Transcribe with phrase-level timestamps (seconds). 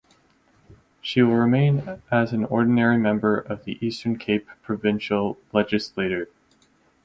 [0.99, 6.27] She will remain as an ordinary member of the Eastern Cape provincial legislature.